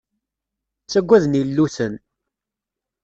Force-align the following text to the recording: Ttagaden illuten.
Ttagaden 0.83 1.39
illuten. 1.41 1.93